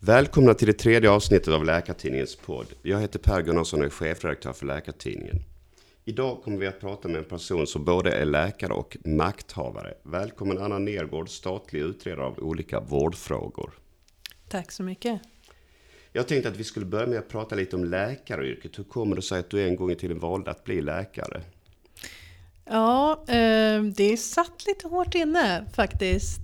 [0.00, 2.66] Välkomna till det tredje avsnittet av Läkartidningens podd.
[2.82, 5.42] Jag heter Per Gunnarsson och är chefredaktör för Läkartidningen.
[6.04, 9.94] Idag kommer vi att prata med en person som både är läkare och makthavare.
[10.02, 13.70] Välkommen Anna Nergård, statlig utredare av olika vårdfrågor.
[14.48, 15.20] Tack så mycket.
[16.12, 18.78] Jag tänkte att vi skulle börja med att prata lite om läkaryrket.
[18.78, 21.42] Hur kommer det sig att du en gång i tiden valde att bli läkare?
[22.64, 26.40] Ja, eh, det satt lite hårt inne faktiskt.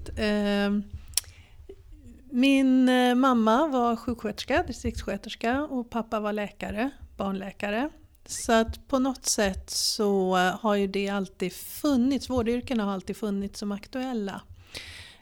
[2.37, 7.91] Min eh, mamma var sjuksköterska, distriktssköterska och pappa var läkare, barnläkare.
[8.27, 13.59] Så att på något sätt så har ju det alltid funnits, vårdyrkena har alltid funnits
[13.59, 14.41] som aktuella.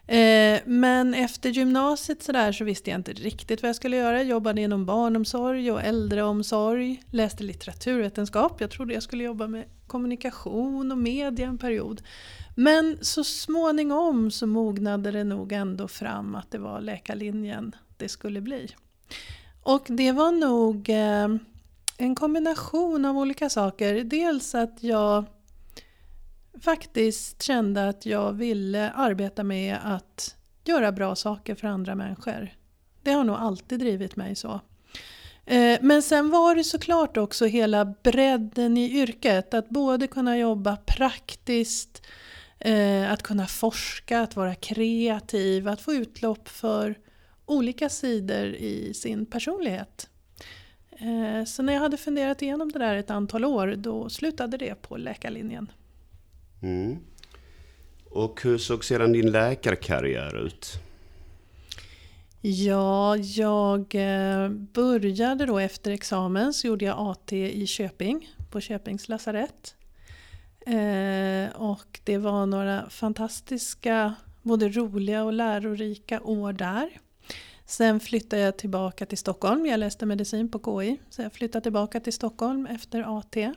[0.07, 4.17] Eh, men efter gymnasiet så, där så visste jag inte riktigt vad jag skulle göra.
[4.17, 8.61] Jag jobbade inom barnomsorg och äldreomsorg, läste litteraturvetenskap.
[8.61, 12.01] Jag trodde jag skulle jobba med kommunikation och media en period.
[12.55, 18.41] Men så småningom så mognade det nog ändå fram att det var läkarlinjen det skulle
[18.41, 18.67] bli.
[19.63, 21.27] Och det var nog eh,
[21.97, 24.03] en kombination av olika saker.
[24.03, 25.25] Dels att jag
[26.61, 32.49] faktiskt kände att jag ville arbeta med att göra bra saker för andra människor.
[33.01, 34.61] Det har nog alltid drivit mig så.
[35.45, 39.53] Eh, men sen var det såklart också hela bredden i yrket.
[39.53, 42.01] Att både kunna jobba praktiskt,
[42.59, 46.95] eh, att kunna forska, att vara kreativ, att få utlopp för
[47.45, 50.09] olika sidor i sin personlighet.
[50.91, 54.81] Eh, så när jag hade funderat igenom det där ett antal år, då slutade det
[54.81, 55.71] på läkarlinjen.
[56.61, 56.97] Mm.
[58.09, 60.73] Och hur såg sedan din läkarkarriär ut?
[62.45, 69.09] Ja, jag eh, började då efter examen så gjorde jag AT i Köping, på Köpings
[69.09, 69.75] lasarett.
[70.65, 76.89] Eh, och det var några fantastiska, både roliga och lärorika år där.
[77.65, 79.65] Sen flyttade jag tillbaka till Stockholm.
[79.65, 80.97] Jag läste medicin på KI.
[81.09, 83.53] Så jag flyttade tillbaka till Stockholm efter AT.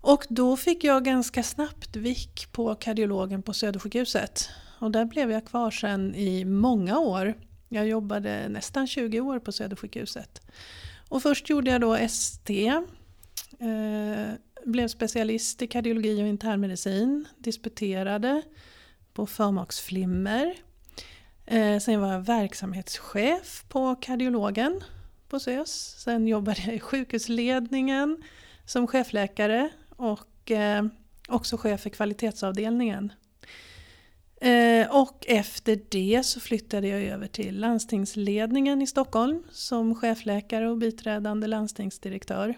[0.00, 4.48] Och då fick jag ganska snabbt vick på kardiologen på Södersjukhuset.
[4.78, 7.34] Och där blev jag kvar sen i många år.
[7.68, 10.42] Jag jobbade nästan 20 år på Södersjukhuset.
[11.08, 12.66] Och först gjorde jag då ST.
[13.58, 14.32] Eh,
[14.64, 17.28] blev specialist i kardiologi och internmedicin.
[17.38, 18.42] Disputerade
[19.12, 20.54] på förmaksflimmer.
[21.46, 24.80] Eh, sen var jag verksamhetschef på kardiologen
[25.28, 25.94] på SÖS.
[25.98, 28.22] Sen jobbade jag i sjukhusledningen
[28.64, 30.84] som chefläkare och eh,
[31.28, 33.12] också chef för kvalitetsavdelningen.
[34.40, 40.78] Eh, och efter det så flyttade jag över till landstingsledningen i Stockholm som chefläkare och
[40.78, 42.54] biträdande landstingsdirektör.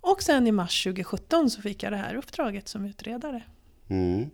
[0.00, 3.42] Och sen i mars 2017 så fick jag det här uppdraget som utredare.
[3.88, 4.30] Mm.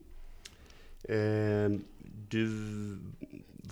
[1.03, 1.81] Eh,
[2.28, 2.49] du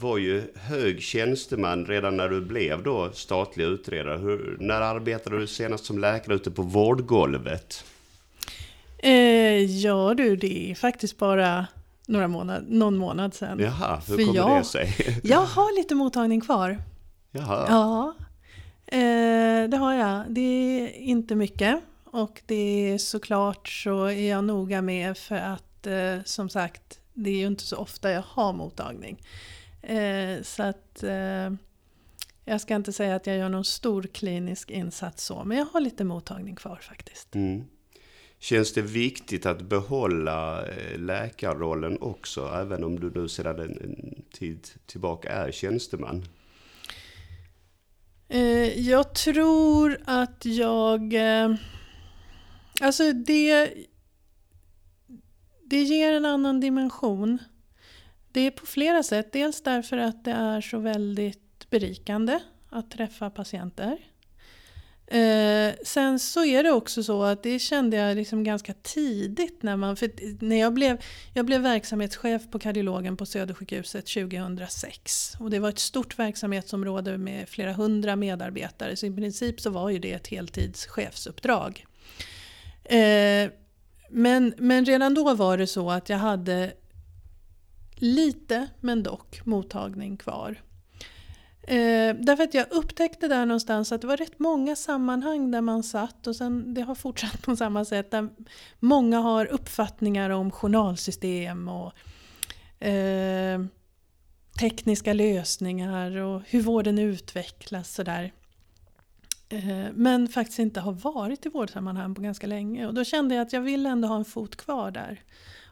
[0.00, 4.18] var ju hög tjänsteman redan när du blev då statlig utredare.
[4.18, 7.84] Hur, när arbetade du senast som läkare ute på vårdgolvet?
[8.98, 11.66] Eh, ja du, det är faktiskt bara
[12.06, 13.58] några månad, någon månad sedan.
[13.58, 15.20] Jaha, hur kommer jag, det sig?
[15.22, 16.82] jag har lite mottagning kvar.
[17.30, 17.66] Jaha.
[17.68, 18.14] Ja,
[18.86, 20.24] eh, det har jag.
[20.28, 21.80] Det är inte mycket.
[22.04, 27.30] Och det är såklart så är jag noga med för att eh, som sagt, det
[27.30, 29.22] är ju inte så ofta jag har mottagning.
[29.82, 31.50] Eh, så att eh,
[32.44, 35.80] jag ska inte säga att jag gör någon stor klinisk insats så, men jag har
[35.80, 37.34] lite mottagning kvar faktiskt.
[37.34, 37.64] Mm.
[38.44, 44.68] Känns det viktigt att behålla eh, läkarrollen också, även om du nu sedan en tid
[44.86, 46.24] tillbaka är tjänsteman?
[48.28, 51.14] Eh, jag tror att jag...
[51.14, 51.54] Eh,
[52.80, 53.74] alltså det...
[55.64, 57.38] Det ger en annan dimension.
[58.32, 59.32] Det är på flera sätt.
[59.32, 62.40] Dels därför att det är så väldigt berikande
[62.70, 63.98] att träffa patienter.
[65.06, 69.76] Eh, sen så är det också så att det kände jag liksom ganska tidigt när
[69.76, 70.10] man, för
[70.44, 75.32] när jag blev, jag blev verksamhetschef på kardiologen på Södersjukhuset 2006.
[75.40, 79.90] Och det var ett stort verksamhetsområde med flera hundra medarbetare så i princip så var
[79.90, 81.86] ju det ett heltidschefsuppdrag.
[82.84, 83.50] Eh,
[84.10, 86.72] men, men redan då var det så att jag hade
[87.94, 90.62] lite, men dock, mottagning kvar.
[91.66, 95.82] Eh, därför att jag upptäckte där någonstans att det var rätt många sammanhang där man
[95.82, 98.28] satt och sen det har fortsatt på samma sätt där
[98.80, 101.92] många har uppfattningar om journalsystem och
[102.86, 103.60] eh,
[104.60, 108.32] tekniska lösningar och hur vården utvecklas sådär.
[109.48, 113.42] Eh, men faktiskt inte har varit i vårdsammanhang på ganska länge och då kände jag
[113.42, 115.22] att jag vill ändå ha en fot kvar där.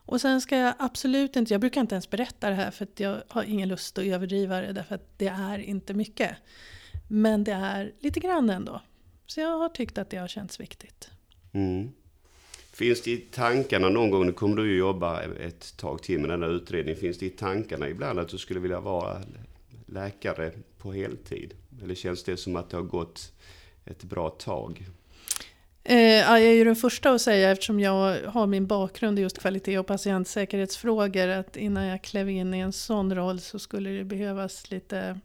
[0.06, 3.00] Och sen ska jag absolut inte, jag brukar inte ens berätta det här för att
[3.00, 6.36] jag har ingen lust att överdriva det därför att det är inte mycket.
[7.08, 8.80] Men det är lite grann ändå.
[9.26, 11.10] Så jag har tyckt att det har känts viktigt.
[11.52, 11.92] Mm.
[12.72, 16.30] Finns det i tankarna någon gång, nu kommer du ju jobba ett tag till med
[16.30, 19.22] den här utredningen, finns det i tankarna ibland att du skulle vilja vara
[19.86, 21.54] läkare på heltid?
[21.82, 23.32] Eller känns det som att det har gått
[23.84, 24.86] ett bra tag?
[25.84, 29.38] Eh, jag är ju den första att säga, eftersom jag har min bakgrund i just
[29.38, 34.04] kvalitet och patientsäkerhetsfrågor, att innan jag klev in i en sån roll så skulle det
[34.04, 35.20] behövas lite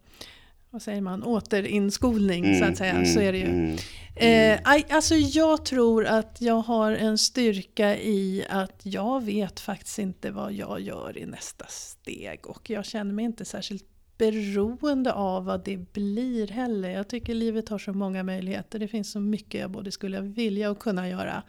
[0.69, 2.91] vad säger man, återinskolning mm, så att säga.
[2.91, 3.45] Mm, så är det ju.
[3.45, 3.77] Mm,
[4.15, 4.59] mm.
[4.65, 10.31] eh, alltså jag tror att jag har en styrka i att jag vet faktiskt inte
[10.31, 12.47] vad jag gör i nästa steg.
[12.47, 13.85] Och jag känner mig inte särskilt
[14.17, 16.89] beroende av vad det blir heller.
[16.89, 18.79] Jag tycker livet har så många möjligheter.
[18.79, 21.43] Det finns så mycket jag både skulle vilja och kunna göra.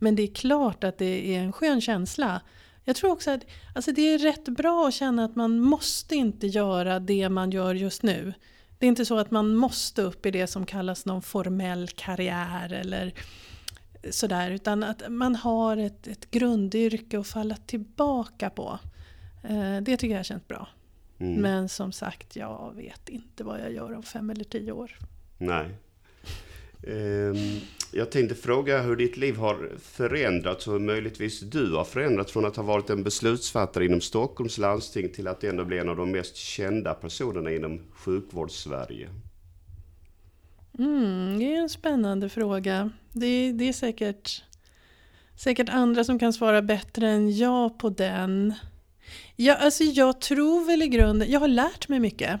[0.00, 2.40] Men det är klart att det är en skön känsla.
[2.84, 6.46] Jag tror också att alltså det är rätt bra att känna att man måste inte
[6.46, 8.34] göra det man gör just nu.
[8.78, 12.72] Det är inte så att man måste upp i det som kallas någon formell karriär
[12.72, 13.14] eller
[14.10, 14.50] sådär.
[14.50, 18.78] Utan att man har ett, ett grundyrke att falla tillbaka på.
[19.44, 20.68] Eh, det tycker jag känns bra.
[21.18, 21.40] Mm.
[21.40, 24.98] Men som sagt, jag vet inte vad jag gör om fem eller tio år.
[25.38, 25.66] Nej.
[26.86, 27.60] Ehm,
[27.92, 32.56] jag tänkte fråga hur ditt liv har förändrats och möjligtvis du har förändrats från att
[32.56, 36.36] ha varit en beslutsfattare inom Stockholms landsting till att ändå bli en av de mest
[36.36, 39.08] kända personerna inom sjukvårdssverige.
[40.78, 42.90] Mm, det är en spännande fråga.
[43.12, 44.44] Det, det är säkert,
[45.36, 48.54] säkert andra som kan svara bättre än jag på den.
[49.36, 52.40] Ja, alltså jag tror väl i grunden, jag har lärt mig mycket.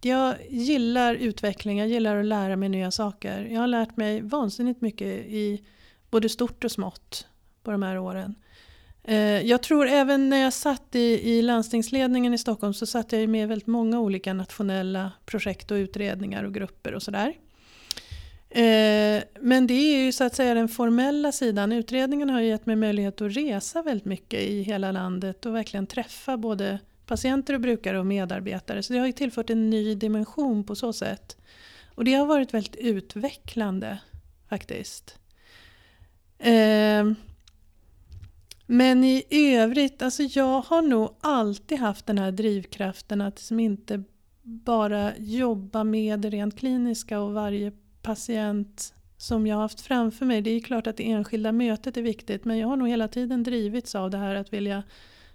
[0.00, 3.44] Jag gillar utveckling, jag gillar att lära mig nya saker.
[3.44, 5.64] Jag har lärt mig vansinnigt mycket i
[6.10, 7.26] både stort och smått
[7.62, 8.34] på de här åren.
[9.04, 13.28] Eh, jag tror även när jag satt i, i landstingsledningen i Stockholm så satt jag
[13.28, 17.34] med väldigt många olika nationella projekt och utredningar och grupper och sådär.
[18.54, 21.72] Eh, men det är ju så att säga den formella sidan.
[21.72, 26.36] Utredningen har gett mig möjlighet att resa väldigt mycket i hela landet och verkligen träffa
[26.36, 28.82] både patienter och brukare och medarbetare.
[28.82, 31.36] Så det har ju tillfört en ny dimension på så sätt.
[31.94, 33.98] Och det har varit väldigt utvecklande
[34.48, 35.18] faktiskt.
[36.38, 37.12] Eh,
[38.66, 39.24] men i
[39.56, 44.02] övrigt, alltså jag har nog alltid haft den här drivkraften att liksom inte
[44.42, 47.72] bara jobba med det rent kliniska och varje
[48.02, 50.42] patient som jag har haft framför mig.
[50.42, 53.42] Det är klart att det enskilda mötet är viktigt men jag har nog hela tiden
[53.42, 54.82] drivits av det här att vilja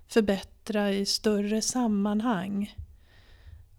[0.07, 2.75] förbättra i större sammanhang.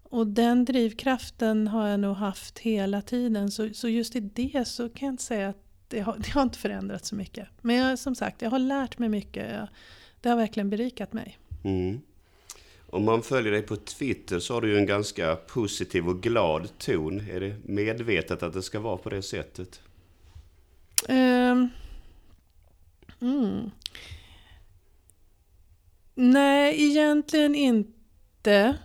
[0.03, 3.51] Och den drivkraften har jag nog haft hela tiden.
[3.51, 6.41] Så, så just i det så kan jag inte säga att det har, det har
[6.41, 7.47] inte förändrats så mycket.
[7.61, 9.51] Men jag, som sagt, jag har lärt mig mycket.
[9.51, 9.67] Jag,
[10.21, 11.37] det har verkligen berikat mig.
[11.63, 12.01] Mm.
[12.91, 16.77] Om man följer dig på Twitter så har du ju en ganska positiv och glad
[16.77, 17.29] ton.
[17.29, 19.81] Är det medvetet att det ska vara på det sättet?
[21.09, 21.69] Um,
[23.21, 23.71] mm.
[26.15, 28.77] Nej, egentligen inte.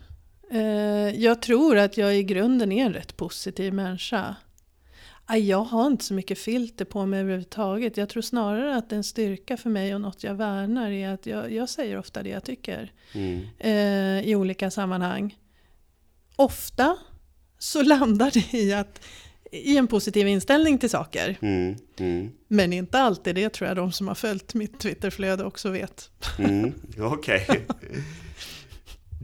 [0.52, 4.36] Uh, jag tror att jag i grunden är en rätt positiv människa.
[5.32, 7.96] Jag har inte så mycket filter på mig överhuvudtaget.
[7.96, 11.52] Jag tror snarare att en styrka för mig och något jag värnar är att jag,
[11.52, 12.92] jag säger ofta det jag tycker.
[13.12, 13.46] Mm.
[13.58, 15.38] Eh, I olika sammanhang.
[16.36, 16.96] Ofta
[17.58, 19.00] så landar det i, att,
[19.52, 21.38] i en positiv inställning till saker.
[21.40, 21.76] Mm.
[21.96, 22.30] Mm.
[22.48, 26.10] Men inte alltid, det tror jag de som har följt mitt Twitterflöde också vet.
[26.38, 26.72] Mm.
[26.98, 27.46] Okej.
[27.48, 27.60] Okay.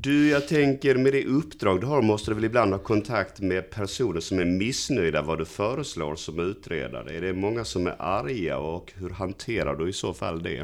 [0.03, 3.71] Du, jag tänker med det uppdrag du har måste du väl ibland ha kontakt med
[3.71, 7.17] personer som är missnöjda vad du föreslår som utredare.
[7.17, 10.59] Är det många som är arga och hur hanterar du i så fall det?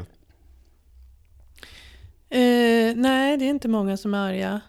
[2.29, 4.61] Eh, nej, det är inte många som är arga.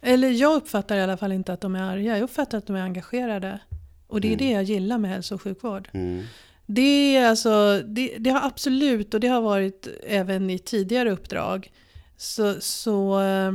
[0.00, 2.16] Eller jag uppfattar i alla fall inte att de är arga.
[2.16, 3.60] Jag uppfattar att de är engagerade.
[4.06, 4.46] Och det är mm.
[4.46, 5.88] det jag gillar med hälso och sjukvård.
[5.92, 6.24] Mm.
[6.66, 11.72] Det, är alltså, det, det, har absolut, och det har varit även i tidigare uppdrag,
[12.16, 13.52] så, så eh,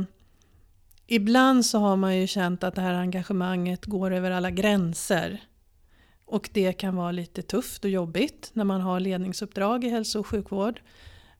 [1.06, 5.40] ibland så har man ju känt att det här engagemanget går över alla gränser.
[6.24, 10.26] Och det kan vara lite tufft och jobbigt när man har ledningsuppdrag i hälso och
[10.26, 10.80] sjukvård.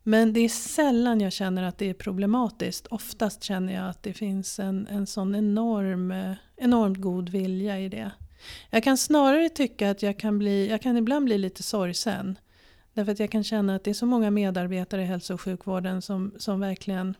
[0.02, 2.86] Men det är sällan jag känner att det är problematiskt.
[2.86, 7.88] Oftast känner jag att det finns en, en sån enorm, eh, enormt god vilja i
[7.88, 8.10] det.
[8.70, 12.38] Jag kan snarare tycka att jag kan, bli, jag kan ibland bli lite sorgsen.
[12.94, 16.02] Därför att jag kan känna att det är så många medarbetare i hälso och sjukvården
[16.02, 17.14] som, som verkligen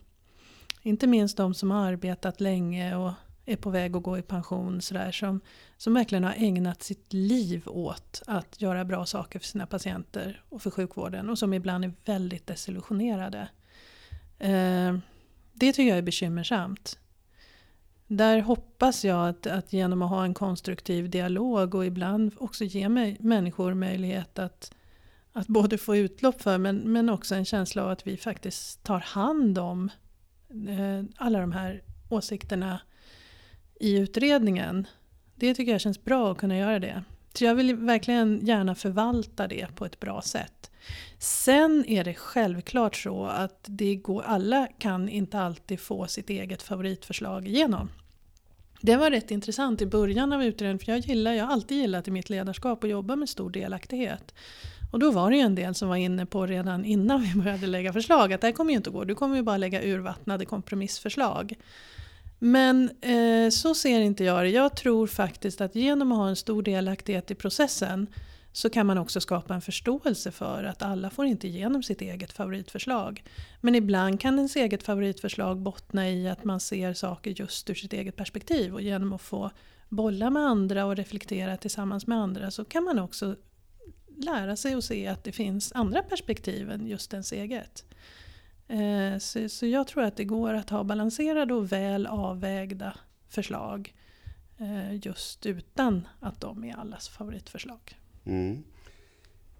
[0.87, 3.13] inte minst de som har arbetat länge och
[3.45, 5.41] är på väg att gå i pension sådär, som,
[5.77, 10.63] som verkligen har ägnat sitt liv åt att göra bra saker för sina patienter och
[10.63, 13.49] för sjukvården och som ibland är väldigt desillusionerade.
[14.39, 14.99] Eh,
[15.53, 16.99] det tycker jag är bekymmersamt.
[18.07, 22.89] Där hoppas jag att, att genom att ha en konstruktiv dialog och ibland också ge
[22.89, 24.75] mig, människor möjlighet att,
[25.33, 29.01] att både få utlopp för men, men också en känsla av att vi faktiskt tar
[29.01, 30.06] hand om eh,
[30.69, 32.81] Eh, alla de här åsikterna
[33.81, 34.87] i utredningen.
[35.35, 37.05] Det tycker jag känns bra att kunna göra det.
[37.35, 40.71] Så jag vill verkligen gärna förvalta det på ett bra sätt.
[41.19, 46.63] Sen är det självklart så att det går, alla kan inte alltid få sitt eget
[46.63, 47.89] favoritförslag igenom.
[48.81, 52.09] Det var rätt intressant i början av utredningen för jag, gillar, jag har alltid gillat
[52.09, 54.35] i mitt ledarskap att jobba med stor delaktighet.
[54.91, 57.67] Och då var det ju en del som var inne på redan innan vi började
[57.67, 59.83] lägga förslag att det här kommer ju inte att gå, du kommer ju bara lägga
[59.83, 61.55] urvattnade kompromissförslag.
[62.39, 64.49] Men eh, så ser inte jag det.
[64.49, 68.07] Jag tror faktiskt att genom att ha en stor delaktighet i processen
[68.53, 72.33] så kan man också skapa en förståelse för att alla får inte igenom sitt eget
[72.33, 73.25] favoritförslag.
[73.61, 77.93] Men ibland kan ens eget favoritförslag bottna i att man ser saker just ur sitt
[77.93, 79.51] eget perspektiv och genom att få
[79.89, 83.37] bolla med andra och reflektera tillsammans med andra så kan man också
[84.17, 87.85] lära sig att se att det finns andra perspektiv än just ens eget.
[88.69, 92.95] Eh, så, så jag tror att det går att ha balanserade och väl avvägda
[93.29, 93.95] förslag
[94.59, 97.99] eh, just utan att de är allas favoritförslag.
[98.25, 98.65] Mm.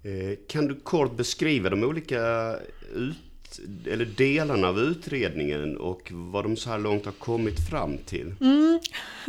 [0.03, 2.21] Eh, kan du kort beskriva de olika
[3.59, 8.35] ut, eller delarna av utredningen och vad de så här långt har kommit fram till?
[8.41, 8.81] Mm,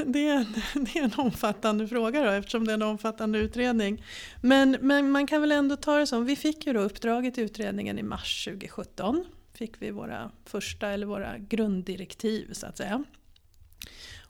[0.05, 4.03] det, är, det är en omfattande fråga då, eftersom det är en omfattande utredning.
[4.41, 7.41] Men, men man kan väl ändå ta det som, vi fick ju då uppdraget i
[7.41, 9.25] utredningen i mars 2017
[9.57, 13.03] fick vi våra första, eller våra grunddirektiv så att säga.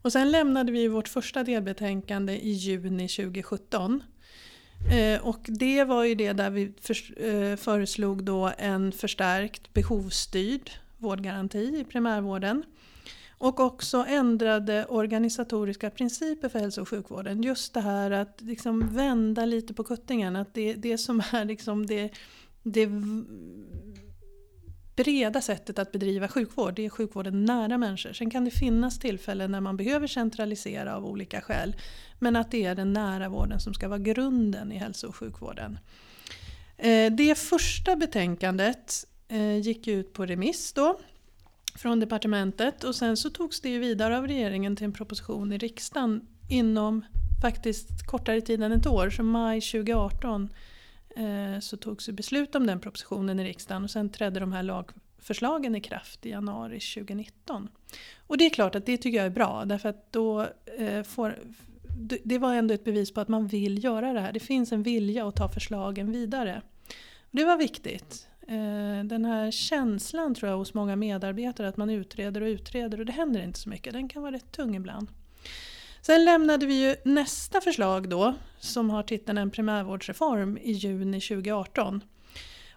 [0.01, 4.03] Och sen lämnade vi vårt första delbetänkande i juni 2017.
[4.91, 11.79] Eh, och det var ju det där vi eh, föreslog då en förstärkt behovsstyrd vårdgaranti
[11.79, 12.63] i primärvården.
[13.39, 17.43] Och också ändrade organisatoriska principer för hälso och sjukvården.
[17.43, 20.35] Just det här att liksom vända lite på kuttingen.
[20.35, 22.09] Att det, det som är liksom det,
[22.63, 22.89] det
[24.97, 28.13] breda sättet att bedriva sjukvård, det är sjukvården nära människor.
[28.13, 31.75] Sen kan det finnas tillfällen när man behöver centralisera av olika skäl.
[32.19, 35.79] Men att det är den nära vården som ska vara grunden i hälso och sjukvården.
[36.77, 40.99] Eh, det första betänkandet eh, gick ut på remiss då
[41.75, 46.21] från departementet och sen så togs det vidare av regeringen till en proposition i riksdagen
[46.49, 47.05] inom
[47.41, 50.49] faktiskt kortare tid än ett år, så maj 2018
[51.17, 55.75] Eh, så togs beslut om den propositionen i riksdagen och sen trädde de här lagförslagen
[55.75, 57.69] i kraft i januari 2019.
[58.27, 60.47] Och det är klart att det tycker jag är bra därför att då
[60.77, 61.39] eh, får
[62.23, 64.33] det var ändå ett bevis på att man vill göra det här.
[64.33, 66.61] Det finns en vilja att ta förslagen vidare.
[67.31, 68.27] Det var viktigt.
[68.47, 73.05] Eh, den här känslan tror jag hos många medarbetare att man utreder och utreder och
[73.05, 73.93] det händer inte så mycket.
[73.93, 75.07] Den kan vara rätt tung ibland.
[76.01, 82.01] Sen lämnade vi ju nästa förslag då, som har titeln En primärvårdsreform, i juni 2018.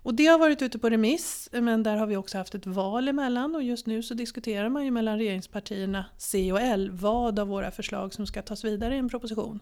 [0.03, 3.09] Och det har varit ute på remiss, men där har vi också haft ett val
[3.09, 7.49] emellan och just nu så diskuterar man ju mellan regeringspartierna C och L vad av
[7.49, 9.61] våra förslag som ska tas vidare i en proposition.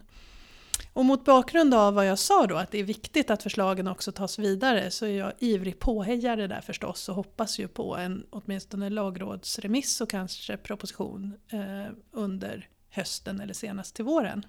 [0.93, 4.11] Och mot bakgrund av vad jag sa då, att det är viktigt att förslagen också
[4.11, 8.89] tas vidare, så är jag ivrig påhejare där förstås och hoppas ju på en åtminstone
[8.89, 14.45] lagrådsremiss och kanske proposition eh, under hösten eller senast till våren.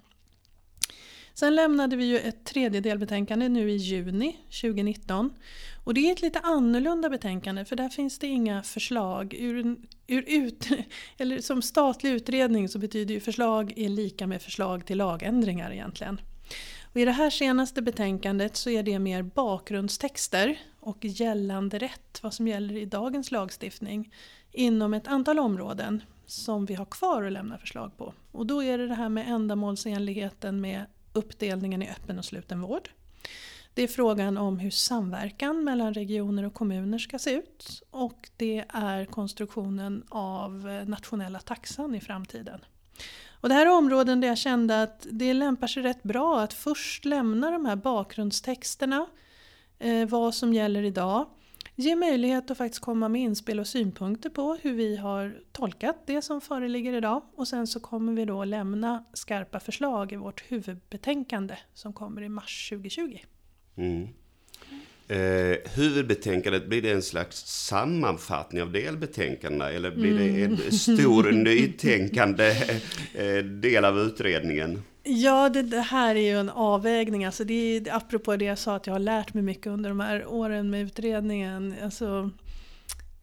[1.33, 5.33] Sen lämnade vi ju ett tredje delbetänkande nu i juni 2019.
[5.83, 9.33] Och det är ett lite annorlunda betänkande för där finns det inga förslag.
[9.33, 9.75] Ur,
[10.07, 10.67] ur ut,
[11.17, 16.21] eller som statlig utredning så betyder ju förslag är lika med förslag till lagändringar egentligen.
[16.93, 22.33] Och I det här senaste betänkandet så är det mer bakgrundstexter och gällande rätt, vad
[22.33, 24.13] som gäller i dagens lagstiftning,
[24.51, 28.13] inom ett antal områden som vi har kvar att lämna förslag på.
[28.31, 32.89] Och då är det det här med ändamålsenligheten med uppdelningen i öppen och sluten vård.
[33.73, 38.65] Det är frågan om hur samverkan mellan regioner och kommuner ska se ut och det
[38.69, 42.59] är konstruktionen av nationella taxan i framtiden.
[43.29, 46.53] Och det här är områden där jag kände att det lämpar sig rätt bra att
[46.53, 49.07] först lämna de här bakgrundstexterna,
[49.79, 51.27] eh, vad som gäller idag
[51.75, 56.21] ge möjlighet att faktiskt komma med inspel och synpunkter på hur vi har tolkat det
[56.21, 57.21] som föreligger idag.
[57.35, 62.29] Och sen så kommer vi då lämna skarpa förslag i vårt huvudbetänkande som kommer i
[62.29, 63.17] mars 2020.
[63.75, 64.07] Mm.
[65.07, 70.71] Eh, huvudbetänkandet, blir det en slags sammanfattning av delbetänkandena eller blir det en mm.
[70.71, 72.55] stor nytänkande
[73.13, 74.81] eh, del av utredningen?
[75.03, 77.25] Ja, det, det, här är ju en avvägning.
[77.25, 79.99] Alltså det är, apropå det jag sa att jag har lärt mig mycket under de
[79.99, 81.75] här åren med utredningen.
[81.83, 82.31] Alltså,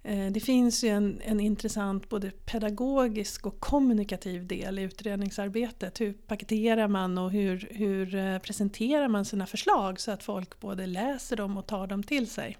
[0.08, 6.00] Eh, det finns ju en, en intressant både pedagogisk och kommunikativ del i utredningsarbetet.
[6.00, 10.86] Hur paketerar man och hur, hur eh, presenterar man sina förslag så att folk både
[10.86, 12.56] läser dem och tar dem till sig.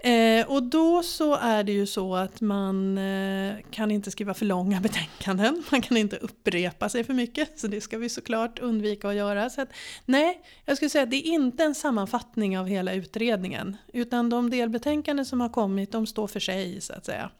[0.00, 4.44] Eh, och då så är det ju så att man eh, kan inte skriva för
[4.44, 9.08] långa betänkanden, man kan inte upprepa sig för mycket, så det ska vi såklart undvika
[9.08, 9.50] att göra.
[9.50, 9.68] Så att,
[10.04, 14.50] nej, jag skulle säga att det är inte en sammanfattning av hela utredningen, utan de
[14.50, 17.30] delbetänkanden som har kommit, de står för sig så att säga.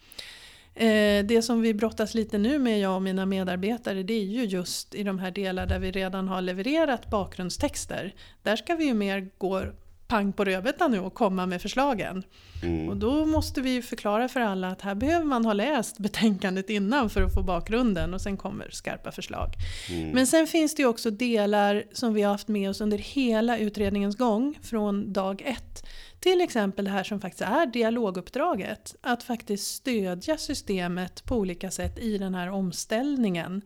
[0.75, 4.45] Eh, det som vi brottas lite nu med, jag och mina medarbetare, det är ju
[4.45, 8.15] just i de här delar där vi redan har levererat bakgrundstexter.
[8.43, 9.62] Där ska vi ju mer gå
[10.09, 12.23] pang på rödbetan nu och komma med förslagen.
[12.62, 12.88] Mm.
[12.88, 17.11] Och då måste vi förklara för alla att här behöver man ha läst betänkandet innan
[17.11, 19.49] för att få bakgrunden och sen kommer skarpa förslag.
[19.91, 20.11] Mm.
[20.11, 23.59] Men sen finns det ju också delar som vi har haft med oss under hela
[23.59, 25.87] utredningens gång från dag ett.
[26.21, 28.97] Till exempel det här som faktiskt är dialoguppdraget.
[29.00, 33.62] Att faktiskt stödja systemet på olika sätt i den här omställningen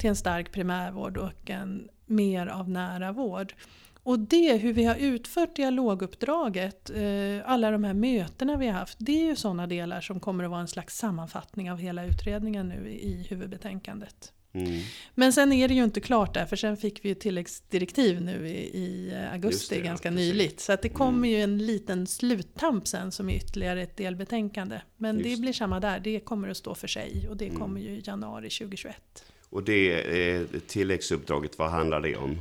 [0.00, 3.54] till en stark primärvård och en mer av nära vård.
[4.04, 8.96] Och det, hur vi har utfört dialoguppdraget, eh, alla de här mötena vi har haft,
[9.00, 12.68] det är ju sådana delar som kommer att vara en slags sammanfattning av hela utredningen
[12.68, 14.32] nu i huvudbetänkandet.
[14.54, 14.80] Mm.
[15.14, 18.48] Men sen är det ju inte klart där, för sen fick vi ju tilläggsdirektiv nu
[18.48, 20.60] i, i augusti, det, ganska ja, nyligt.
[20.60, 21.30] Så att det kommer mm.
[21.30, 24.80] ju en liten sluttamp sen som är ytterligare ett delbetänkande.
[24.96, 25.30] Men Just.
[25.30, 27.58] det blir samma där, det kommer att stå för sig och det mm.
[27.58, 29.24] kommer ju i januari 2021.
[29.52, 32.36] Och det eh, tilläggsuppdraget, vad handlar det om?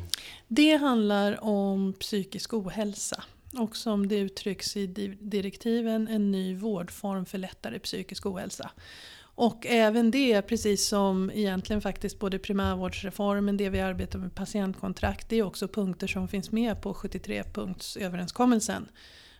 [0.47, 3.23] Det handlar om psykisk ohälsa.
[3.53, 4.87] Och som det uttrycks i
[5.19, 8.71] direktiven, en ny vårdform för lättare psykisk ohälsa.
[9.35, 15.35] Och även det, precis som egentligen faktiskt både primärvårdsreformen, det vi arbetar med patientkontrakt, det
[15.35, 18.87] är också punkter som finns med på 73-punktsöverenskommelsen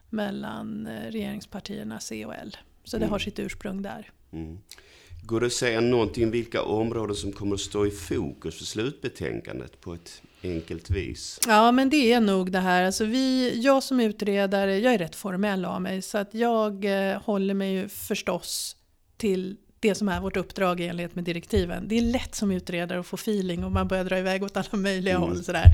[0.10, 2.58] mellan eh, regeringspartierna C och L.
[2.84, 3.12] Så det mm.
[3.12, 4.12] har sitt ursprung där.
[4.32, 4.58] Mm.
[5.22, 9.82] Går det att säga någonting vilka områden som kommer att stå i fokus för slutbetänkandet
[9.82, 11.40] på ett enkelt vis?
[11.48, 12.84] Ja, men det är nog det här.
[12.84, 17.22] Alltså vi, jag som utredare, jag är rätt formell av mig, så att jag eh,
[17.22, 18.76] håller mig ju förstås
[19.18, 21.88] till det som är vårt uppdrag i enlighet med direktiven.
[21.88, 24.78] Det är lätt som utredare att få feeling och man börjar dra iväg åt alla
[24.82, 25.28] möjliga mm.
[25.28, 25.44] håll.
[25.44, 25.66] Sådär.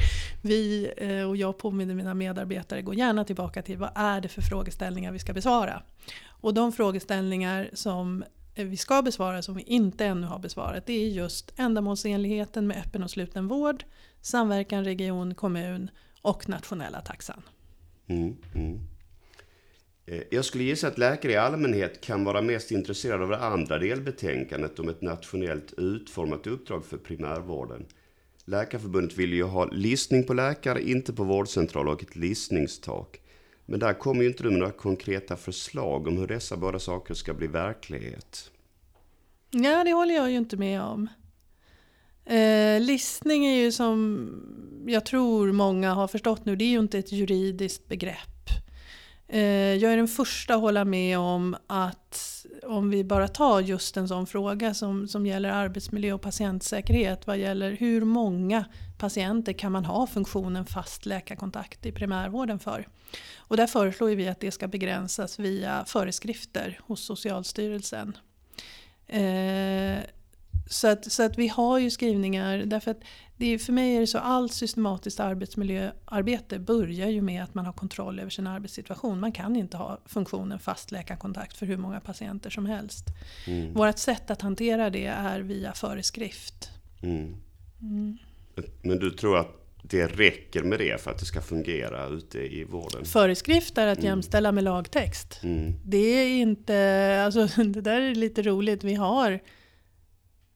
[0.44, 4.42] Vi, eh, och jag påminner mina medarbetare, gå gärna tillbaka till vad är det för
[4.42, 5.82] frågeställningar vi ska besvara.
[6.28, 8.24] Och de frågeställningar som
[8.64, 13.04] vi ska besvara som vi inte ännu har besvarat det är just ändamålsenligheten med öppen
[13.04, 13.84] och sluten vård,
[14.22, 15.92] samverkan region, kommun
[16.22, 17.42] och nationella taxan.
[18.08, 18.80] Mm, mm.
[20.06, 23.78] Eh, jag skulle gissa att läkare i allmänhet kan vara mest intresserade av det andra
[23.78, 27.86] delbetänkandet om ett nationellt utformat uppdrag för primärvården.
[28.46, 33.22] Läkarförbundet vill ju ha listning på läkare, inte på vårdcentral och ett listningstak.
[33.70, 37.14] Men där kommer ju inte du med några konkreta förslag om hur dessa båda saker
[37.14, 38.52] ska bli verklighet.
[39.52, 41.08] Ja, det håller jag ju inte med om.
[42.26, 44.30] Eh, listning är ju som
[44.88, 48.37] jag tror många har förstått nu, det är ju inte ett juridiskt begrepp.
[49.30, 49.42] Eh,
[49.74, 54.08] jag är den första att hålla med om att om vi bara tar just en
[54.08, 58.66] sån fråga som, som gäller arbetsmiljö och patientsäkerhet vad gäller hur många
[58.98, 62.88] patienter kan man ha funktionen fast läkarkontakt i primärvården för.
[63.38, 68.18] Och där föreslår vi att det ska begränsas via föreskrifter hos Socialstyrelsen.
[69.08, 70.00] Eh,
[70.70, 73.00] så att, så att vi har ju skrivningar, därför att
[73.38, 77.74] det, för mig är det så allt systematiskt arbetsmiljöarbete börjar ju med att man har
[77.74, 79.20] kontroll över sin arbetssituation.
[79.20, 83.06] Man kan inte ha funktionen fast läkarkontakt för hur många patienter som helst.
[83.48, 83.74] Mm.
[83.74, 86.70] Vårt sätt att hantera det är via föreskrift.
[87.02, 87.36] Mm.
[87.82, 88.18] Mm.
[88.82, 92.64] Men du tror att det räcker med det för att det ska fungera ute i
[92.64, 93.06] vården?
[93.06, 94.10] Föreskrift är att mm.
[94.10, 95.40] jämställa med lagtext.
[95.44, 95.74] Mm.
[95.84, 98.84] Det är inte, alltså det där är lite roligt.
[98.84, 99.40] Vi har,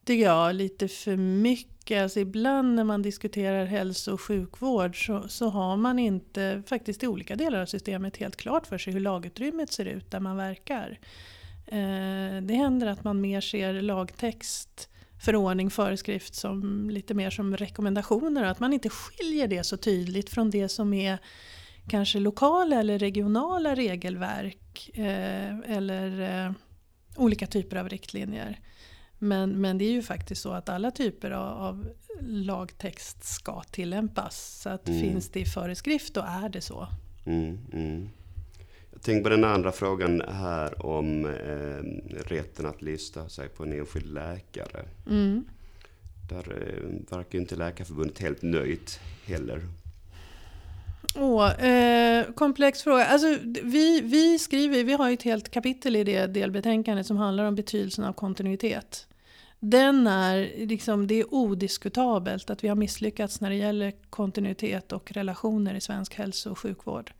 [0.06, 2.04] tycker jag, lite för mycket.
[2.04, 7.08] Alltså ibland när man diskuterar hälso och sjukvård så, så har man inte, faktiskt i
[7.08, 11.00] olika delar av systemet, helt klart för sig hur lagutrymmet ser ut där man verkar.
[11.68, 14.90] Eh, det händer att man mer ser lagtext
[15.22, 18.44] förordning, föreskrift som lite mer som rekommendationer.
[18.44, 21.18] Att man inte skiljer det så tydligt från det som är
[21.88, 26.52] kanske lokala eller regionala regelverk eh, eller eh,
[27.16, 28.60] olika typer av riktlinjer.
[29.24, 31.90] Men, men det är ju faktiskt så att alla typer av, av
[32.22, 34.60] lagtext ska tillämpas.
[34.62, 35.02] Så att mm.
[35.02, 36.88] finns det i föreskrift då är det så.
[37.26, 38.10] Mm, mm.
[39.02, 41.84] Tänk på den andra frågan här om eh,
[42.30, 44.86] rätten att lista sig på en enskild läkare.
[45.10, 45.44] Mm.
[46.30, 49.62] Där eh, verkar inte Läkarförbundet helt nöjt heller.
[51.16, 53.06] Åh, eh, komplex fråga.
[53.06, 57.56] Alltså, vi, vi skriver, vi har ett helt kapitel i det delbetänkandet som handlar om
[57.56, 59.08] betydelsen av kontinuitet.
[59.64, 65.12] Den är, liksom, det är odiskutabelt att vi har misslyckats när det gäller kontinuitet och
[65.12, 67.12] relationer i svensk hälso och sjukvård.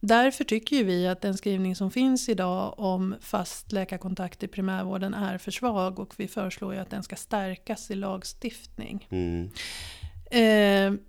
[0.00, 5.38] Därför tycker vi att den skrivning som finns idag om fast läkarkontakt i primärvården är
[5.38, 9.08] för svag och vi föreslår att den ska stärkas i lagstiftning.
[9.10, 9.50] Mm.
[10.30, 11.00] Eh,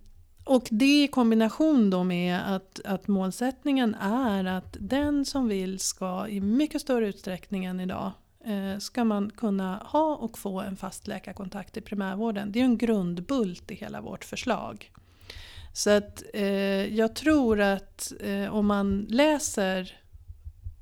[0.44, 6.28] och det i kombination då med att, att målsättningen är att den som vill ska
[6.28, 8.12] i mycket större utsträckning än idag
[8.46, 12.52] Eh, ska man kunna ha och få en fast läkarkontakt i primärvården.
[12.52, 14.92] Det är en grundbult i hela vårt förslag.
[15.74, 19.98] Så att eh, jag tror att eh, om man läser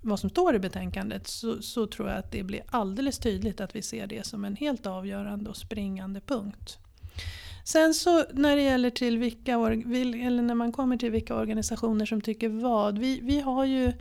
[0.02, 3.76] vad som står i betänkandet så, så, tror jag att det blir alldeles tydligt att
[3.76, 6.78] vi ser det som en helt avgörande och springande punkt.
[7.66, 12.22] Sen så när det gäller till vilka, eller när man kommer till vilka organisationer som
[12.22, 12.98] tycker vad.
[12.98, 13.94] Vi, vi har ju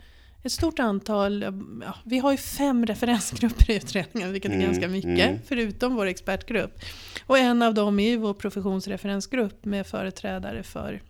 [0.43, 1.41] ett stort antal,
[1.81, 5.39] ja, vi har ju fem referensgrupper i utredningen, vilket är mm, ganska mycket, mm.
[5.45, 6.79] förutom vår expertgrupp.
[7.25, 11.01] Och en av dem är ju vår professionsreferensgrupp med företrädare för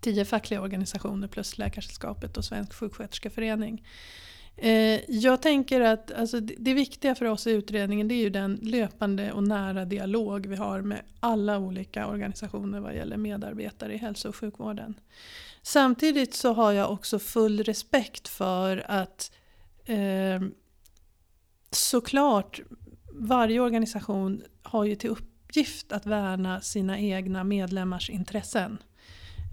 [0.00, 3.82] tio fackliga organisationer plus Läkarsällskapet och Svensk sjuksköterskeförening.
[4.60, 8.58] Eh, jag tänker att alltså, det viktiga för oss i utredningen det är ju den
[8.62, 14.28] löpande och nära dialog vi har med alla olika organisationer vad gäller medarbetare i hälso
[14.28, 14.94] och sjukvården.
[15.62, 19.32] Samtidigt så har jag också full respekt för att
[19.84, 20.42] eh,
[21.70, 22.60] såklart
[23.12, 28.78] varje organisation har ju till uppgift att värna sina egna medlemmars intressen.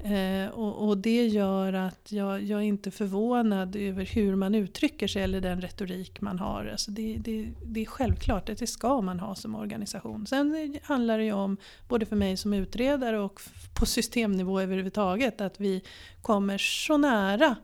[0.05, 5.07] Eh, och, och, det gör att jag, jag är inte förvånad över hur man uttrycker
[5.07, 6.65] sig eller den retorik man har.
[6.65, 10.27] Alltså det, det, det är självklart att det ska man ha som organisation.
[10.27, 13.41] Sen handlar det ju om, både för mig som utredare och
[13.73, 15.83] på systemnivå överhuvudtaget, att vi
[16.21, 17.55] kommer så nära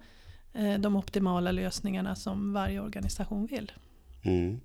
[0.53, 3.71] eh, de optimala lösningarna som varje organisation vill.
[4.23, 4.59] Mm.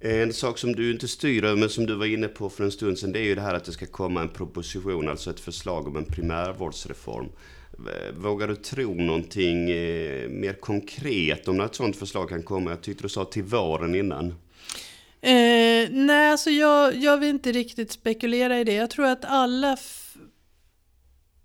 [0.00, 2.70] En sak som du inte styr över, men som du var inne på för en
[2.70, 5.40] stund sedan, det är ju det här att det ska komma en proposition, alltså ett
[5.40, 7.28] förslag om en primärvårdsreform.
[8.16, 12.70] Vågar du tro någonting eh, mer konkret om när ett sådant förslag kan komma?
[12.70, 14.26] Jag tyckte du sa till våren innan.
[15.20, 18.74] Eh, nej, alltså jag, jag vill inte riktigt spekulera i det.
[18.74, 19.76] Jag tror att alla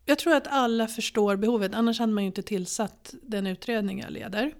[0.05, 4.11] jag tror att alla förstår behovet, annars hade man ju inte tillsatt den utredning jag
[4.11, 4.53] leder.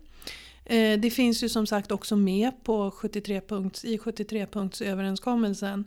[0.66, 5.86] Eh, det finns ju som sagt också med på 73 punkts, i 73-punktsöverenskommelsen.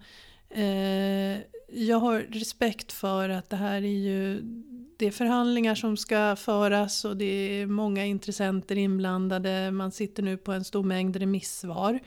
[0.50, 4.40] Eh, jag har respekt för att det här är ju
[4.96, 9.70] det är förhandlingar som ska föras och det är många intressenter inblandade.
[9.70, 11.98] Man sitter nu på en stor mängd remissvar.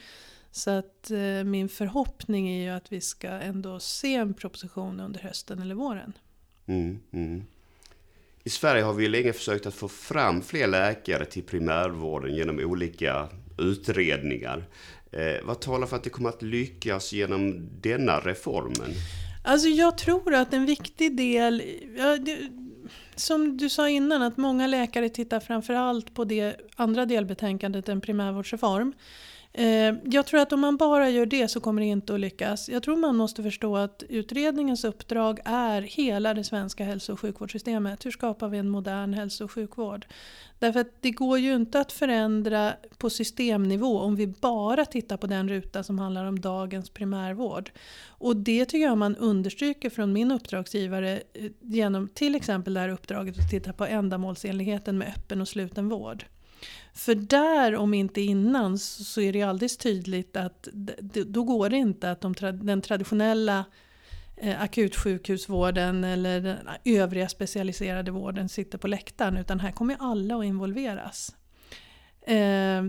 [0.51, 5.19] Så att eh, min förhoppning är ju att vi ska ändå se en proposition under
[5.19, 6.13] hösten eller våren.
[6.65, 7.43] Mm, mm.
[8.47, 13.27] I Sverige har vi länge försökt att få fram fler läkare till primärvården genom olika
[13.57, 14.63] utredningar.
[15.11, 18.93] Eh, vad talar för att det kommer att lyckas genom denna reformen?
[19.43, 21.63] Alltså jag tror att en viktig del,
[21.97, 22.37] ja, det,
[23.15, 28.93] som du sa innan, att många läkare tittar framförallt på det andra delbetänkandet, en primärvårdsreform.
[29.53, 32.69] Eh, jag tror att om man bara gör det så kommer det inte att lyckas.
[32.69, 38.05] Jag tror man måste förstå att utredningens uppdrag är hela det svenska hälso och sjukvårdssystemet.
[38.05, 40.05] Hur skapar vi en modern hälso och sjukvård?
[40.59, 45.27] Därför att det går ju inte att förändra på systemnivå om vi bara tittar på
[45.27, 47.71] den ruta som handlar om dagens primärvård.
[48.07, 52.89] Och det tycker jag man understryker från min uppdragsgivare eh, genom till exempel det här
[52.89, 56.25] uppdraget att titta på ändamålsenligheten med öppen och sluten vård.
[56.97, 60.67] För där, om inte innan, så är det alldeles tydligt att
[61.25, 63.65] då går det inte att de, den traditionella
[64.37, 70.45] eh, akutsjukhusvården eller den övriga specialiserade vården sitter på läktaren utan här kommer alla att
[70.45, 71.35] involveras.
[72.21, 72.83] Eh,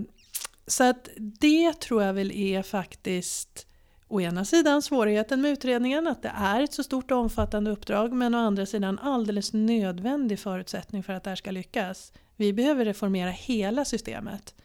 [0.67, 3.67] så att det tror jag väl är faktiskt
[4.07, 8.13] å ena sidan svårigheten med utredningen, att det är ett så stort och omfattande uppdrag,
[8.13, 12.13] men å andra sidan alldeles nödvändig förutsättning för att det här ska lyckas.
[12.39, 14.55] Vi behöver reformera hela systemet.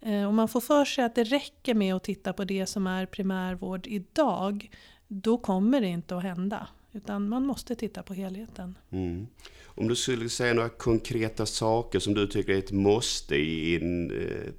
[0.00, 2.86] Eh, om man får för sig att det räcker med att titta på det som
[2.86, 4.70] är primärvård idag,
[5.08, 6.68] då kommer det inte att hända.
[6.92, 8.78] Utan man måste titta på helheten.
[8.90, 9.26] Mm.
[9.64, 14.10] Om du skulle säga några konkreta saker som du tycker är ett måste i en
[14.10, 14.52] eh,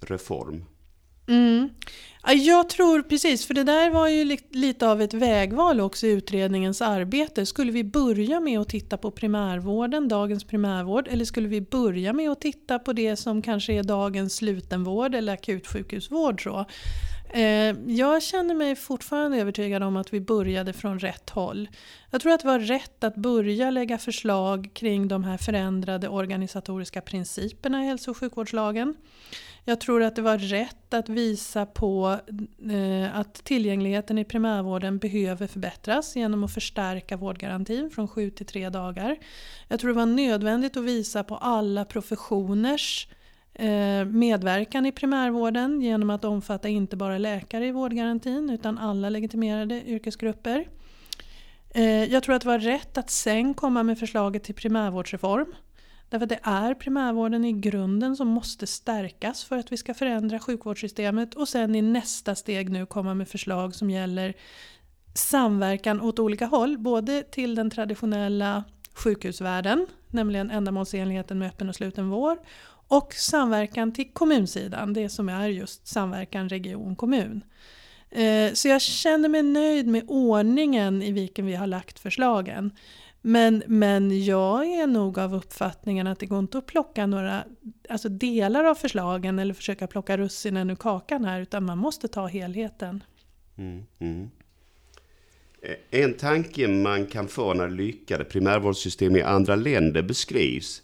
[0.00, 0.64] reform?
[1.28, 1.70] Mm.
[2.36, 6.82] Jag tror precis, för det där var ju lite av ett vägval också i utredningens
[6.82, 7.46] arbete.
[7.46, 12.30] Skulle vi börja med att titta på primärvården, dagens primärvård, eller skulle vi börja med
[12.30, 16.42] att titta på det som kanske är dagens slutenvård eller akutsjukhusvård?
[16.42, 16.64] Så?
[17.32, 21.68] Eh, jag känner mig fortfarande övertygad om att vi började från rätt håll.
[22.10, 27.00] Jag tror att det var rätt att börja lägga förslag kring de här förändrade organisatoriska
[27.00, 28.94] principerna i hälso och sjukvårdslagen.
[29.68, 32.18] Jag tror att det var rätt att visa på
[32.70, 38.68] eh, att tillgängligheten i primärvården behöver förbättras genom att förstärka vårdgarantin från sju till tre
[38.68, 39.16] dagar.
[39.68, 43.08] Jag tror det var nödvändigt att visa på alla professioners
[43.54, 49.82] eh, medverkan i primärvården genom att omfatta inte bara läkare i vårdgarantin utan alla legitimerade
[49.88, 50.68] yrkesgrupper.
[51.70, 55.54] Eh, jag tror att det var rätt att sen komma med förslaget till primärvårdsreform.
[56.08, 60.38] Därför att det är primärvården i grunden som måste stärkas för att vi ska förändra
[60.38, 64.34] sjukvårdssystemet och sen i nästa steg nu komma med förslag som gäller
[65.14, 66.78] samverkan åt olika håll.
[66.78, 72.38] Både till den traditionella sjukhusvärlden, nämligen ändamålsenligheten med öppen och sluten vård
[72.88, 77.44] och samverkan till kommunsidan, det som är just samverkan region-kommun.
[78.10, 82.72] Eh, så jag känner mig nöjd med ordningen i vilken vi har lagt förslagen.
[83.20, 87.44] Men, men jag är nog av uppfattningen att det går inte att plocka några
[87.88, 92.26] alltså delar av förslagen eller försöka plocka russinen ur kakan här utan man måste ta
[92.26, 93.02] helheten.
[93.56, 94.30] Mm, mm.
[95.62, 100.82] Eh, en tanke man kan få när lyckade primärvårdssystem i andra länder beskrivs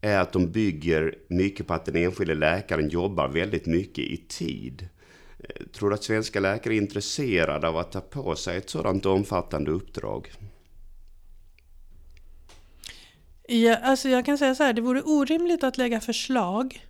[0.00, 4.88] är att de bygger mycket på att den enskilde läkaren jobbar väldigt mycket i tid.
[5.38, 9.06] Eh, tror du att svenska läkare är intresserade av att ta på sig ett sådant
[9.06, 10.32] omfattande uppdrag?
[13.50, 16.86] Ja, alltså jag kan säga så här, det vore orimligt att lägga förslag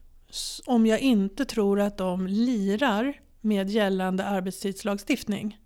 [0.66, 5.58] om jag inte tror att de lirar med gällande arbetstidslagstiftning.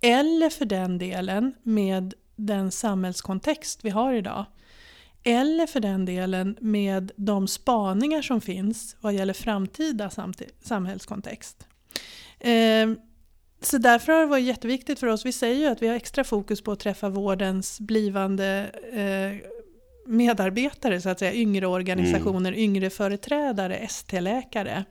[0.00, 4.44] Eller för den delen med den samhällskontext vi har idag.
[5.22, 10.10] Eller för den delen med de spaningar som finns vad gäller framtida
[10.60, 11.66] samhällskontext.
[12.40, 12.98] Ehm,
[13.60, 16.24] så därför har det varit jätteviktigt för oss, vi säger ju att vi har extra
[16.24, 19.55] fokus på att träffa vårdens blivande eh,
[20.06, 22.60] medarbetare, så att säga, yngre organisationer, mm.
[22.60, 24.84] yngre företrädare, ST-läkare.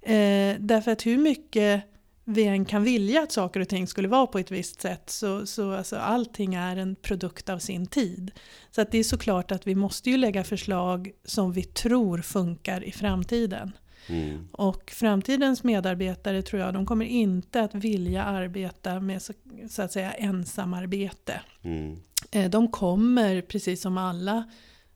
[0.00, 1.84] Eh, därför att hur mycket
[2.24, 5.46] vi än kan vilja att saker och ting skulle vara på ett visst sätt så,
[5.46, 8.30] så alltså, allting är en produkt av sin tid.
[8.70, 12.84] Så att det är såklart att vi måste ju lägga förslag som vi tror funkar
[12.84, 13.72] i framtiden.
[14.08, 14.48] Mm.
[14.52, 19.32] Och framtidens medarbetare tror jag, de kommer inte att vilja arbeta med så,
[19.70, 21.40] så att säga ensamarbete.
[21.62, 21.96] Mm.
[22.34, 24.44] Eh, de kommer, precis som alla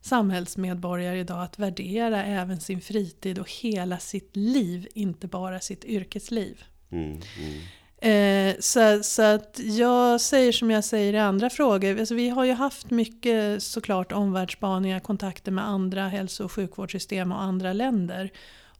[0.01, 6.63] samhällsmedborgare idag, att värdera även sin fritid och hela sitt liv, inte bara sitt yrkesliv.
[6.91, 7.59] Mm, mm.
[8.01, 11.99] Eh, så, så att jag säger som jag säger i andra frågor.
[11.99, 17.43] Alltså vi har ju haft mycket såklart omvärldsspaningar, kontakter med andra hälso och sjukvårdssystem och
[17.43, 18.31] andra länder.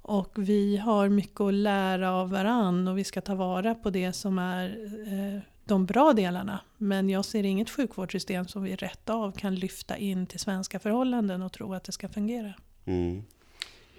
[0.03, 4.13] Och vi har mycket att lära av varann och vi ska ta vara på det
[4.13, 4.69] som är
[5.07, 6.61] eh, de bra delarna.
[6.77, 11.43] Men jag ser inget sjukvårdssystem som vi rätt av kan lyfta in till svenska förhållanden
[11.43, 12.53] och tro att det ska fungera.
[12.85, 13.23] Mm.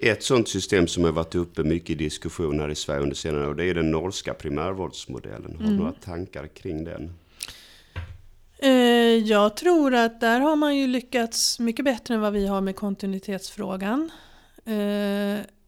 [0.02, 3.54] Ett sådant system som har varit uppe mycket i diskussioner i Sverige under senare år,
[3.54, 5.52] det är den norska primärvårdsmodellen.
[5.52, 5.78] Har du mm.
[5.78, 7.14] några tankar kring den?
[8.58, 8.72] Eh,
[9.28, 12.76] jag tror att där har man ju lyckats mycket bättre än vad vi har med
[12.76, 14.12] kontinuitetsfrågan.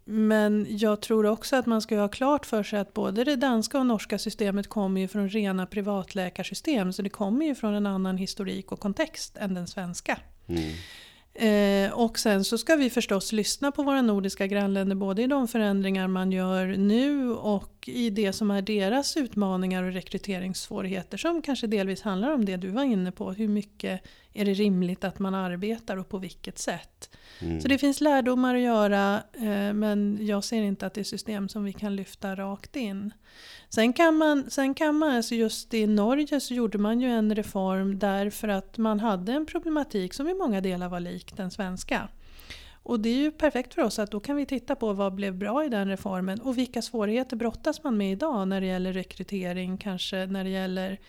[0.06, 3.80] Men jag tror också att man ska ha klart för sig att både det danska
[3.80, 6.94] och norska systemet kommer ju från rena privatläkarsystem.
[6.94, 10.20] Så det kommer ju från en annan historik och kontext än den svenska.
[10.48, 10.74] Mm.
[11.34, 15.48] Eh, och sen så ska vi förstås lyssna på våra nordiska grannländer både i de
[15.48, 21.68] förändringar man gör nu och i det som är deras utmaningar och rekryteringssvårigheter som kanske
[21.68, 23.32] delvis handlar om det du var inne på.
[23.32, 24.02] Hur mycket
[24.34, 27.10] är det rimligt att man arbetar och på vilket sätt?
[27.42, 27.62] Mm.
[27.62, 31.50] Så det finns lärdomar att göra eh, men jag ser inte att det är system
[31.50, 33.14] som vi kan lyfta rakt in.
[33.70, 37.36] Sen kan man, sen kan man alltså just i Norge så gjorde man ju en
[37.36, 42.08] reform därför att man hade en problematik som i många delar var lik den svenska.
[42.84, 45.36] Och det är ju perfekt för oss att då kan vi titta på vad blev
[45.36, 49.78] bra i den reformen och vilka svårigheter brottas man med idag när det gäller rekrytering,
[49.78, 51.00] kanske när det gäller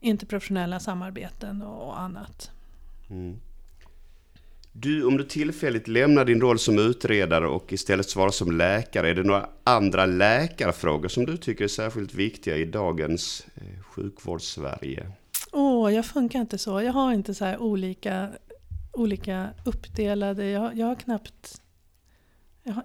[0.00, 2.50] interprofessionella samarbeten och annat.
[3.10, 3.40] Mm.
[4.72, 9.14] Du, om du tillfälligt lämnar din roll som utredare och istället svarar som läkare, är
[9.14, 15.06] det några andra läkarfrågor som du tycker är särskilt viktiga i dagens eh, sjukvårdssverige?
[15.52, 16.82] Åh, oh, jag funkar inte så.
[16.82, 18.28] Jag har inte så olika,
[18.92, 21.60] olika uppdelade, jag, jag har knappt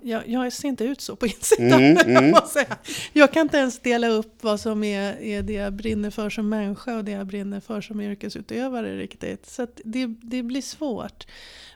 [0.02, 2.30] jag, jag, ser inte ut så på insidan, mm, mm.
[2.30, 2.78] jag, säga.
[3.14, 6.50] jag kan inte ens dela upp vad som är, är det jag brinner för som
[6.50, 9.46] människa och det jag brinner för som yrkesutövare riktigt.
[9.46, 11.28] Så det, det blir svårt.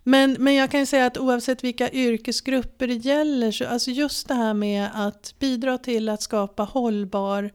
[0.04, 4.28] Men, men jag kan ju säga att oavsett vilka yrkesgrupper det gäller, så alltså just
[4.28, 7.52] det här med att bidra till att skapa hållbar,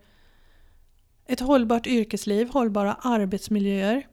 [1.27, 4.07] ett hållbart yrkesliv, hållbara arbetsmiljöer,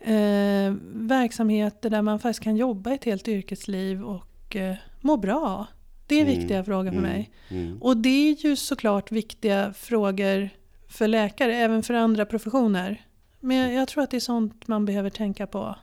[0.00, 5.66] eh, verksamheter där man faktiskt kan jobba ett helt yrkesliv och eh, må bra.
[6.06, 6.38] Det är mm.
[6.38, 7.10] viktiga frågor för mm.
[7.10, 7.30] mig.
[7.48, 7.82] Mm.
[7.82, 10.50] Och det är ju såklart viktiga frågor
[10.88, 13.06] för läkare, även för andra professioner.
[13.40, 15.76] Men jag tror att det är sånt man behöver tänka på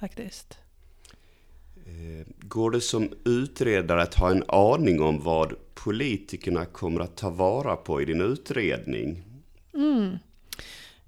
[0.00, 0.58] faktiskt.
[1.86, 7.30] Eh, går det som utredare att ha en aning om vad politikerna kommer att ta
[7.30, 9.22] vara på i din utredning?
[9.74, 10.18] Mm.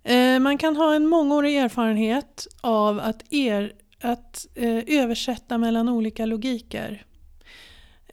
[0.03, 6.27] Eh, man kan ha en mångårig erfarenhet av att, er, att eh, översätta mellan olika
[6.27, 7.07] logiker.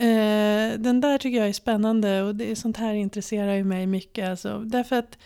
[0.02, 4.30] Eh, den där tycker jag är spännande och det, sånt här intresserar ju mig mycket.
[4.30, 4.60] Alltså.
[4.60, 5.18] Därför att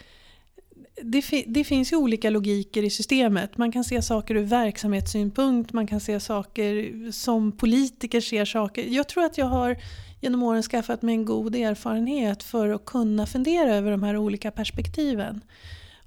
[1.02, 3.58] det, det, finns ju olika logiker i systemet.
[3.58, 8.84] Man kan se saker ur verksamhetssynpunkt, man kan se saker som politiker ser saker.
[8.84, 9.78] Jag tror att jag har
[10.22, 14.52] genom åren skaffat mig en god erfarenhet för att kunna fundera över de här olika
[14.52, 15.42] perspektiven.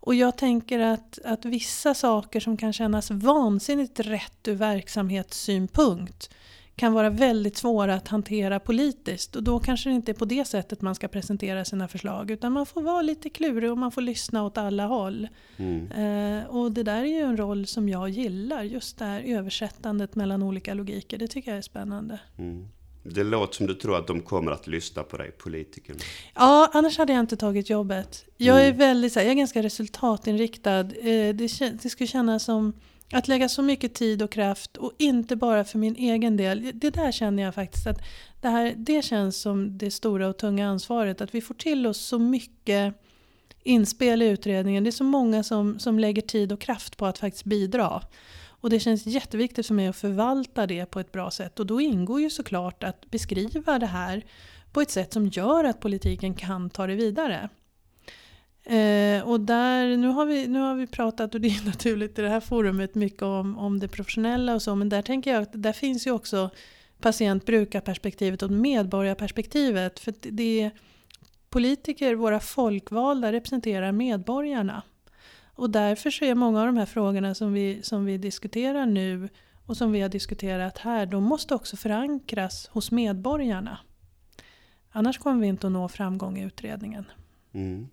[0.00, 6.30] Och jag tänker att, att vissa saker som kan kännas vansinnigt rätt ur verksamhetssynpunkt
[6.76, 9.36] kan vara väldigt svåra att hantera politiskt.
[9.36, 12.30] Och då kanske det inte är på det sättet man ska presentera sina förslag.
[12.30, 15.28] Utan man får vara lite klurig och man får lyssna åt alla håll.
[15.56, 15.92] Mm.
[15.92, 18.62] Eh, och det där är ju en roll som jag gillar.
[18.62, 21.18] Just det här översättandet mellan olika logiker.
[21.18, 22.20] Det tycker jag är spännande.
[22.38, 22.68] Mm.
[23.02, 25.98] Det låter som du tror att de kommer att lyssna på dig, politikerna.
[26.34, 28.24] Ja, annars hade jag inte tagit jobbet.
[28.36, 28.78] Jag är mm.
[28.78, 30.80] väldigt, jag är ganska resultatinriktad.
[30.80, 32.72] Eh, det, det skulle kännas som
[33.12, 36.70] att lägga så mycket tid och kraft och inte bara för min egen del.
[36.74, 37.98] Det där känner jag faktiskt att
[38.40, 41.20] det, här, det känns som det stora och tunga ansvaret.
[41.20, 42.94] Att vi får till oss så mycket
[43.62, 44.84] inspel i utredningen.
[44.84, 48.02] Det är så många som, som lägger tid och kraft på att faktiskt bidra.
[48.48, 51.60] Och det känns jätteviktigt för mig att förvalta det på ett bra sätt.
[51.60, 54.24] Och då ingår ju såklart att beskriva det här
[54.72, 57.48] på ett sätt som gör att politiken kan ta det vidare.
[58.66, 62.22] Eh, och där, nu, har vi, nu har vi pratat, och det är naturligt i
[62.22, 65.50] det här forumet, mycket om, om det professionella och så, men där tänker jag att
[65.52, 66.50] där finns ju också
[67.00, 70.00] patient-brukarperspektivet och medborgarperspektivet.
[70.00, 70.70] För det är
[71.50, 74.82] politiker, våra folkvalda, representerar medborgarna.
[75.54, 79.28] Och därför så är många av de här frågorna som vi, som vi diskuterar nu
[79.66, 83.78] och som vi har diskuterat här, de måste också förankras hos medborgarna.
[84.90, 87.04] Annars kommer vi inte att nå framgång i utredningen.
[87.52, 87.88] Mm.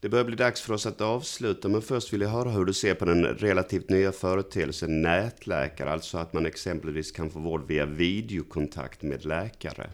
[0.00, 2.72] Det börjar bli dags för oss att avsluta, men först vill jag höra hur du
[2.72, 7.86] ser på den relativt nya företeelsen nätläkare, alltså att man exempelvis kan få vård via
[7.86, 9.90] videokontakt med läkare.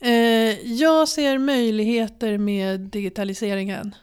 [0.00, 3.94] Eh, jag ser möjligheter med digitaliseringen.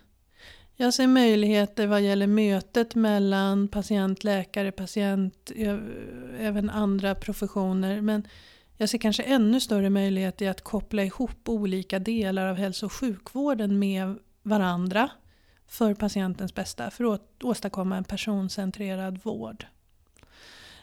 [0.76, 5.52] Jag ser möjligheter vad gäller mötet mellan patient, läkare, patient,
[6.40, 8.02] även andra professioner.
[8.02, 8.28] Men
[8.78, 12.94] jag ser kanske ännu större möjligheter i att koppla ihop olika delar av hälso och
[12.94, 14.16] sjukvården med
[14.48, 15.10] varandra
[15.68, 19.66] för patientens bästa, för att åstadkomma en personcentrerad vård.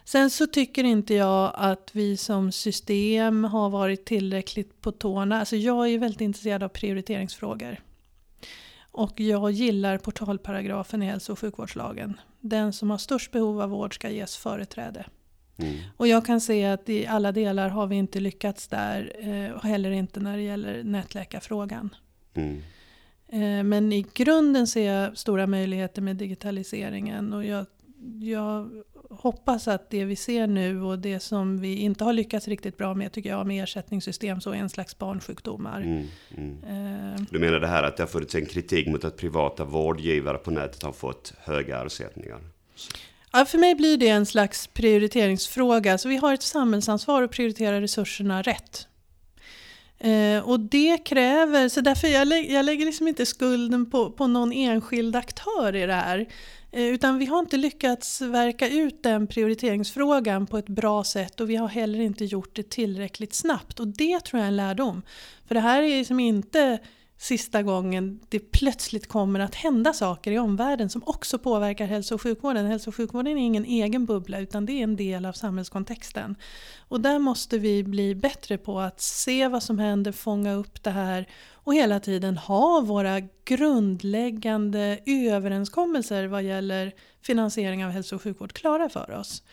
[0.03, 5.39] Sen så tycker inte jag att vi som system har varit tillräckligt på tårna.
[5.39, 7.77] Alltså jag är väldigt intresserad av prioriteringsfrågor.
[8.91, 12.19] Och jag gillar portalparagrafen i hälso och sjukvårdslagen.
[12.39, 15.05] Den som har störst behov av vård ska ges företräde.
[15.57, 15.77] Mm.
[15.97, 19.11] Och jag kan se att i alla delar har vi inte lyckats där.
[19.19, 21.95] Eh, och heller inte när det gäller nätläkarfrågan.
[22.33, 22.61] Mm.
[23.35, 27.33] Eh, men i grunden ser jag stora möjligheter med digitaliseringen.
[27.33, 27.65] Och jag,
[28.21, 28.69] jag,
[29.09, 32.93] hoppas att det vi ser nu och det som vi inte har lyckats riktigt bra
[32.93, 35.81] med tycker jag med ersättningssystem så är en slags barnsjukdomar.
[35.81, 37.13] Mm, mm.
[37.13, 37.21] Eh.
[37.29, 40.51] Du menar det här att det har funnits en kritik mot att privata vårdgivare på
[40.51, 42.39] nätet har fått höga ersättningar?
[43.31, 45.97] Ja, för mig blir det en slags prioriteringsfråga.
[45.97, 48.87] Så vi har ett samhällsansvar att prioritera resurserna rätt.
[49.99, 54.27] Eh, och det kräver, så därför jag, lä jag lägger liksom inte skulden på, på
[54.27, 56.25] någon enskild aktör i det här.
[56.71, 61.49] Eh, utan vi har inte lyckats verka ut den prioriteringsfrågan på ett bra sätt och
[61.49, 63.79] vi har heller inte gjort det tillräckligt snabbt.
[63.79, 65.01] Och det tror jag är en lärdom.
[65.47, 66.79] För det här är liksom inte
[67.17, 72.21] sista gången det plötsligt kommer att hända saker i omvärlden som också påverkar hälso och
[72.21, 72.65] sjukvården.
[72.65, 76.35] Hälso och sjukvården är ingen egen bubbla utan det är en del av samhällskontexten.
[76.87, 80.91] Och där måste vi bli bättre på att se vad som händer, fånga upp det
[80.91, 86.91] här och hela tiden ha våra grundläggande överenskommelser vad gäller
[87.21, 89.43] finansiering av hälso och sjukvård klara för oss.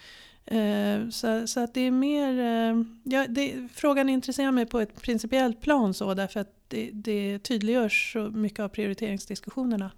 [0.47, 5.03] Eh, så, så att det är mer, eh, ja, det, frågan intresserar mig på ett
[5.03, 9.91] principiellt plan så därför att det, det tydliggörs så mycket av prioriteringsdiskussionerna.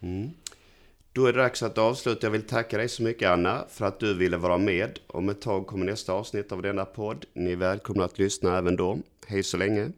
[0.00, 0.30] Mm.
[1.12, 2.26] Då är det dags att avsluta.
[2.26, 4.98] Jag vill tacka dig så mycket Anna för att du ville vara med.
[5.06, 7.24] Om ett tag kommer nästa avsnitt av denna podd.
[7.32, 8.98] Ni är välkomna att lyssna även då.
[9.26, 9.90] Hej så länge!